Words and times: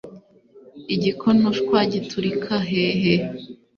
igikonoshwa 0.95 1.77
giturika 1.91 2.55
hehe 2.69 3.13